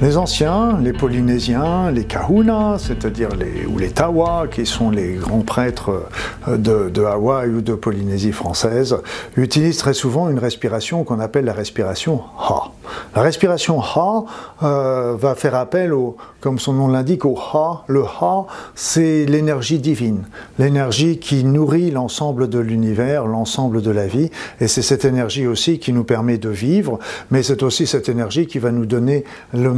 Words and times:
Les 0.00 0.16
anciens, 0.16 0.80
les 0.82 0.92
Polynésiens, 0.92 1.92
les 1.92 2.02
Kahuna, 2.02 2.78
c'est-à-dire 2.78 3.28
les, 3.36 3.64
ou 3.64 3.78
les 3.78 3.90
Tawa, 3.90 4.48
qui 4.50 4.66
sont 4.66 4.90
les 4.90 5.14
grands 5.14 5.42
prêtres 5.42 6.08
euh, 6.48 6.56
de, 6.56 7.04
Hawaï 7.04 7.48
ou 7.48 7.60
de 7.60 7.74
Polynésie 7.74 8.32
française, 8.32 8.96
utilisent 9.36 9.78
très 9.78 9.94
souvent 9.94 10.28
une 10.28 10.40
respiration 10.40 11.04
qu'on 11.04 11.20
appelle 11.20 11.44
la 11.44 11.52
respiration 11.52 12.22
Ha. 12.40 12.72
La 13.14 13.22
respiration 13.22 13.80
Ha 13.80 14.24
euh, 14.64 15.16
va 15.16 15.36
faire 15.36 15.54
appel, 15.54 15.92
au, 15.92 16.16
comme 16.40 16.58
son 16.58 16.72
nom 16.72 16.88
l'indique, 16.88 17.24
au 17.24 17.38
Ha. 17.38 17.84
Le 17.86 18.02
Ha, 18.02 18.46
c'est 18.74 19.26
l'énergie 19.26 19.78
divine, 19.78 20.24
l'énergie 20.58 21.18
qui 21.18 21.44
nourrit 21.44 21.92
l'ensemble 21.92 22.48
de 22.48 22.58
l'univers, 22.58 23.26
l'ensemble 23.26 23.80
de 23.80 23.92
la 23.92 24.08
vie, 24.08 24.30
et 24.60 24.66
c'est 24.66 24.82
cette 24.82 25.04
énergie 25.04 25.46
aussi 25.46 25.78
qui 25.78 25.92
nous 25.92 26.04
permet 26.04 26.36
de 26.36 26.48
vivre, 26.48 26.98
mais 27.30 27.44
c'est 27.44 27.62
aussi 27.62 27.86
cette 27.86 28.08
énergie 28.08 28.48
qui 28.48 28.58
va 28.58 28.72
nous 28.72 28.86
donner 28.86 29.24
le 29.52 29.72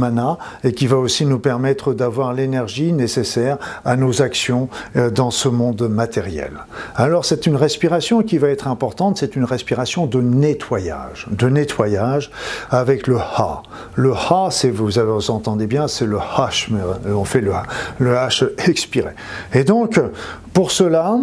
et 0.63 0.73
qui 0.73 0.87
va 0.87 0.97
aussi 0.97 1.25
nous 1.25 1.39
permettre 1.39 1.93
d'avoir 1.93 2.33
l'énergie 2.33 2.93
nécessaire 2.93 3.57
à 3.85 3.95
nos 3.95 4.21
actions 4.21 4.69
euh, 4.95 5.09
dans 5.09 5.31
ce 5.31 5.47
monde 5.47 5.87
matériel. 5.87 6.51
Alors 6.95 7.25
c'est 7.25 7.45
une 7.47 7.55
respiration 7.55 8.21
qui 8.21 8.37
va 8.37 8.49
être 8.49 8.67
importante, 8.67 9.17
c'est 9.17 9.35
une 9.35 9.45
respiration 9.45 10.05
de 10.05 10.21
nettoyage, 10.21 11.27
de 11.31 11.49
nettoyage 11.49 12.31
avec 12.69 13.07
le 13.07 13.17
Ha. 13.17 13.63
Le 13.95 14.13
Ha, 14.13 14.49
c'est 14.51 14.69
vous, 14.69 14.99
entendez 15.29 15.67
bien, 15.67 15.87
c'est 15.87 16.05
le 16.05 16.17
H, 16.17 16.69
euh, 16.73 17.13
on 17.13 17.25
fait 17.25 17.41
le, 17.41 17.53
le 17.99 18.13
H 18.13 18.49
expiré. 18.69 19.11
Et 19.53 19.63
donc 19.63 19.99
pour 20.53 20.71
cela, 20.71 21.17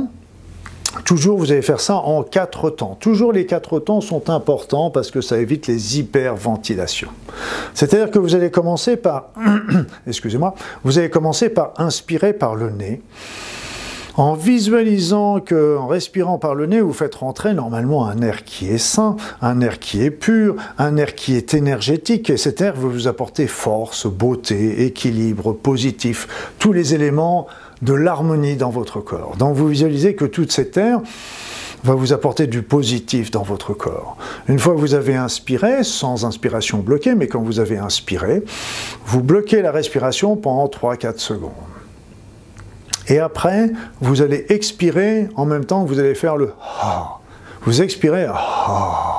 Toujours, 1.05 1.39
vous 1.39 1.51
allez 1.51 1.63
faire 1.63 1.81
ça 1.81 1.97
en 1.97 2.23
quatre 2.23 2.71
temps. 2.71 2.97
Toujours, 3.01 3.33
les 3.33 3.47
quatre 3.47 3.81
temps 3.81 4.01
sont 4.01 4.31
importants 4.31 4.91
parce 4.91 5.11
que 5.11 5.21
ça 5.21 5.39
évite 5.39 5.67
les 5.67 5.99
hyperventilations. 5.99 7.11
C'est-à-dire 7.75 8.11
que 8.11 8.19
vous 8.19 8.35
allez 8.35 8.51
commencer 8.51 8.97
par, 8.97 9.31
excusez-moi, 10.07 10.55
vous 10.85 10.99
allez 10.99 11.11
commencer 11.11 11.49
par 11.49 11.73
inspirer 11.79 12.33
par 12.33 12.55
le 12.55 12.71
nez. 12.71 13.03
En 14.17 14.35
visualisant 14.35 15.41
que, 15.41 15.77
en 15.77 15.89
respirant 15.89 16.39
par 16.39 16.55
le 16.55 16.67
nez, 16.67 16.81
vous 16.81 16.93
faites 16.93 17.17
rentrer 17.17 17.53
normalement 17.53 18.07
un 18.07 18.23
air 18.23 18.45
qui 18.45 18.69
est 18.69 18.79
sain, 18.79 19.17
un 19.43 19.61
air 19.61 19.81
qui 19.81 20.05
est 20.05 20.13
pur, 20.13 20.55
un 20.79 20.97
air 20.97 21.17
qui 21.17 21.35
est 21.35 21.53
énergétique, 21.53 22.31
et 22.31 22.37
cet 22.37 22.61
air 22.61 22.75
va 22.77 22.89
vous 22.89 23.09
apporter 23.09 23.49
force, 23.49 24.07
beauté, 24.07 24.85
équilibre, 24.85 25.53
positif, 25.53 26.55
tous 26.61 26.73
les 26.73 26.95
éléments 26.95 27.49
de 27.83 27.93
l'harmonie 27.93 28.55
dans 28.55 28.71
votre 28.71 29.01
corps. 29.01 29.35
Donc 29.37 29.57
vous 29.57 29.67
visualisez 29.67 30.15
que 30.15 30.25
toute 30.25 30.53
cette 30.53 30.77
air 30.77 31.01
va 31.83 31.95
vous 31.95 32.13
apporter 32.13 32.47
du 32.47 32.63
positif 32.63 33.33
dans 33.33 33.43
votre 33.43 33.75
corps. 33.75 34.17
Une 34.49 34.61
fois 34.61 34.75
que 34.75 34.81
vous 34.81 34.95
avez 34.95 35.17
inspiré, 35.17 35.83
sans 35.83 36.25
inspiration 36.25 36.79
bloquée, 36.79 37.17
mais 37.17 37.27
quand 37.27 37.43
vous 37.43 37.59
avez 37.59 37.79
inspiré, 37.79 38.45
vous 39.07 39.23
bloquez 39.25 39.61
la 39.61 39.73
respiration 39.73 40.37
pendant 40.37 40.67
3-4 40.67 41.19
secondes. 41.19 41.51
Et 43.09 43.19
après, 43.19 43.71
vous 44.01 44.23
allez 44.23 44.47
expirer 44.49 45.29
en 45.37 45.45
même 45.45 45.65
temps 45.65 45.85
que 45.85 45.89
vous 45.89 45.99
allez 45.99 46.15
faire 46.15 46.37
le 46.37 46.53
ha. 46.83 47.19
Vous 47.63 47.83
expirez 47.83 48.25
ha. 48.25 49.15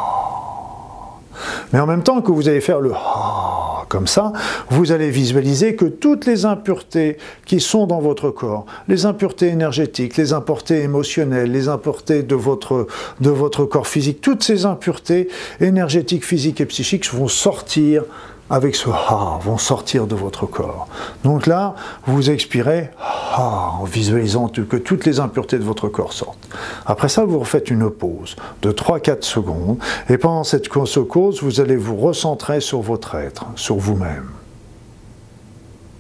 Mais 1.74 1.80
en 1.80 1.86
même 1.86 2.04
temps 2.04 2.22
que 2.22 2.32
vous 2.32 2.48
allez 2.48 2.62
faire 2.62 2.80
le 2.80 2.94
ha 2.94 3.86
comme 3.88 4.08
ça, 4.08 4.34
vous 4.70 4.92
allez 4.92 5.10
visualiser 5.10 5.76
que 5.76 5.86
toutes 5.86 6.26
les 6.26 6.46
impuretés 6.46 7.18
qui 7.46 7.60
sont 7.60 7.88
dans 7.88 8.00
votre 8.00 8.30
corps, 8.30 8.66
les 8.88 9.06
impuretés 9.06 9.48
énergétiques, 9.48 10.18
les 10.18 10.34
impuretés 10.34 10.82
émotionnelles, 10.82 11.52
les 11.52 11.68
impuretés 11.68 12.24
de 12.24 12.36
votre, 12.36 12.88
de 13.22 13.30
votre 13.30 13.66
corps 13.66 13.88
physique, 13.88 14.22
toutes 14.22 14.44
ces 14.44 14.66
impuretés 14.66 15.30
énergétiques, 15.62 16.26
physiques 16.26 16.62
et 16.62 16.66
psychiques 16.66 17.12
vont 17.14 17.28
sortir 17.28 18.04
avec 18.50 18.76
ce 18.76 18.90
ha 18.90 19.40
vont 19.42 19.58
sortir 19.58 20.08
de 20.08 20.16
votre 20.16 20.46
corps. 20.46 20.88
Donc 21.24 21.48
là, 21.48 21.76
vous 22.06 22.30
expirez 22.30 22.92
ha 23.00 23.72
en 23.80 23.84
visualisant 23.86 24.48
que 24.48 24.78
toutes 24.78 25.06
les 25.06 25.20
impuretés 25.20 25.58
de 25.58 25.64
votre 25.64 25.88
corps 25.88 26.14
sortent. 26.14 26.48
Après 26.86 27.10
ça, 27.10 27.26
vous 27.26 27.40
refaites 27.40 27.70
une 27.70 27.90
pause 27.90 28.36
de 28.62 28.72
3-4 28.72 29.24
secondes 29.24 29.78
et 30.10 30.18
pendant 30.18 30.44
cette 30.44 30.70
pause, 30.70 31.42
vous 31.42 31.60
allez 31.60 31.76
vous 31.76 31.98
recentrer 31.98 32.62
sur 32.62 32.82
votre 32.82 33.16
être, 33.16 33.46
sur 33.56 33.76
vous-même. 33.76 34.30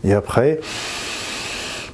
Et 0.03 0.13
après, 0.13 0.59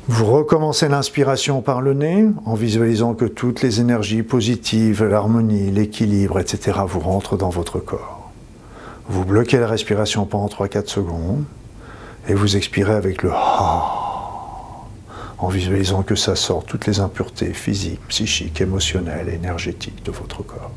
vous 0.08 0.26
recommencez 0.26 0.90
l'inspiration 0.90 1.62
par 1.62 1.82
le 1.82 1.94
nez 1.94 2.28
en 2.46 2.56
visualisant 2.56 3.14
que 3.14 3.26
toutes 3.26 3.62
les 3.62 3.80
énergies 3.80 4.24
positives, 4.24 5.04
l'harmonie, 5.04 5.72
l'équilibre, 5.72 6.40
etc. 6.40 6.80
vous 6.86 7.00
rentrent 7.00 7.38
dans 7.38 7.50
votre 7.50 7.80
corps. 7.80 8.21
Vous 9.12 9.26
bloquez 9.26 9.60
la 9.60 9.68
respiration 9.68 10.26
pendant 10.26 10.48
3-4 10.48 10.88
secondes 10.88 11.44
et 12.30 12.34
vous 12.34 12.56
expirez 12.56 12.94
avec 12.94 13.24
le 13.24 13.32
ha 13.34 14.88
en 15.38 15.50
visualisant 15.50 16.02
que 16.02 16.16
ça 16.16 16.38
sort 16.38 16.64
toutes 16.64 16.88
les 16.88 17.02
impuretés 17.02 17.52
physiques, 17.52 18.00
psychiques, 18.08 18.62
émotionnelles, 18.62 19.28
énergétiques 19.28 20.02
de 20.06 20.12
votre 20.12 20.44
corps. 20.44 20.72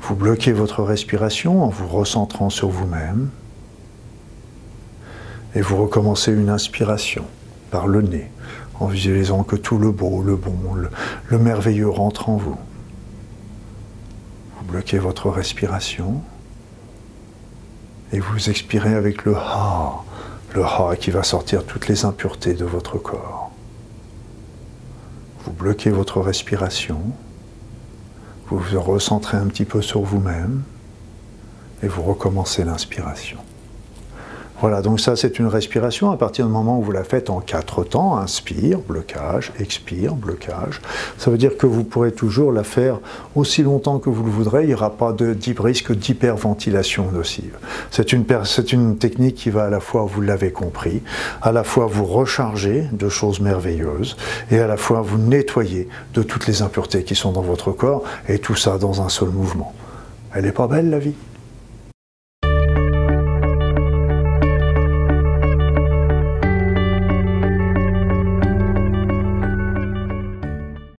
Vous 0.00 0.16
bloquez 0.16 0.50
votre 0.50 0.82
respiration 0.82 1.62
en 1.62 1.68
vous 1.68 1.86
recentrant 1.86 2.50
sur 2.50 2.68
vous-même 2.68 3.30
et 5.54 5.60
vous 5.60 5.76
recommencez 5.76 6.32
une 6.32 6.50
inspiration 6.50 7.26
par 7.70 7.86
le 7.86 8.02
nez 8.02 8.28
en 8.80 8.86
visualisant 8.86 9.44
que 9.44 9.54
tout 9.54 9.78
le 9.78 9.92
beau, 9.92 10.20
le 10.20 10.34
bon, 10.34 10.74
le, 10.74 10.90
le 11.28 11.38
merveilleux 11.38 11.88
rentre 11.88 12.28
en 12.28 12.38
vous 14.64 14.72
bloquez 14.72 14.98
votre 14.98 15.28
respiration 15.30 16.22
et 18.12 18.18
vous 18.18 18.48
expirez 18.48 18.94
avec 18.94 19.24
le 19.24 19.36
Ha, 19.36 20.02
le 20.54 20.64
Ha 20.64 20.96
qui 20.98 21.10
va 21.10 21.22
sortir 21.22 21.64
toutes 21.64 21.88
les 21.88 22.04
impuretés 22.04 22.54
de 22.54 22.64
votre 22.64 22.96
corps. 22.98 23.50
Vous 25.44 25.52
bloquez 25.52 25.90
votre 25.90 26.20
respiration, 26.20 27.00
vous 28.48 28.58
vous 28.58 28.80
recentrez 28.80 29.36
un 29.36 29.46
petit 29.48 29.66
peu 29.66 29.82
sur 29.82 30.00
vous-même 30.00 30.62
et 31.82 31.88
vous 31.88 32.02
recommencez 32.02 32.64
l'inspiration. 32.64 33.38
Voilà, 34.64 34.80
donc 34.80 34.98
ça 34.98 35.14
c'est 35.14 35.38
une 35.38 35.46
respiration 35.46 36.10
à 36.10 36.16
partir 36.16 36.46
du 36.46 36.50
moment 36.50 36.78
où 36.78 36.82
vous 36.82 36.90
la 36.90 37.04
faites 37.04 37.28
en 37.28 37.40
quatre 37.40 37.84
temps, 37.84 38.16
inspire, 38.16 38.78
blocage, 38.78 39.52
expire, 39.60 40.14
blocage. 40.14 40.80
Ça 41.18 41.30
veut 41.30 41.36
dire 41.36 41.58
que 41.58 41.66
vous 41.66 41.84
pourrez 41.84 42.12
toujours 42.12 42.50
la 42.50 42.64
faire 42.64 42.98
aussi 43.34 43.62
longtemps 43.62 43.98
que 43.98 44.08
vous 44.08 44.24
le 44.24 44.30
voudrez, 44.30 44.62
il 44.62 44.68
n'y 44.68 44.74
aura 44.74 44.96
pas 44.96 45.12
de 45.12 45.36
risque 45.58 45.92
d'hyperventilation 45.92 47.10
nocive. 47.12 47.58
C'est 47.90 48.14
une, 48.14 48.24
technique 48.96 49.34
qui 49.34 49.50
va 49.50 49.64
à 49.64 49.68
la 49.68 49.80
fois, 49.80 50.06
vous 50.10 50.22
l'avez 50.22 50.50
compris, 50.50 51.02
à 51.42 51.52
la 51.52 51.62
fois 51.62 51.84
vous 51.84 52.06
recharger 52.06 52.88
de 52.90 53.10
choses 53.10 53.40
merveilleuses 53.40 54.16
et 54.50 54.60
à 54.60 54.66
la 54.66 54.78
fois 54.78 55.02
vous 55.02 55.18
nettoyer 55.18 55.90
de 56.14 56.22
toutes 56.22 56.46
les 56.46 56.62
impuretés 56.62 57.04
qui 57.04 57.14
sont 57.14 57.32
dans 57.32 57.42
votre 57.42 57.70
corps 57.70 58.02
et 58.30 58.38
tout 58.38 58.56
ça 58.56 58.78
dans 58.78 59.02
un 59.02 59.10
seul 59.10 59.28
mouvement. 59.28 59.74
Elle 60.34 60.46
n'est 60.46 60.52
pas 60.52 60.68
belle 60.68 60.88
la 60.88 61.00
vie? 61.00 61.12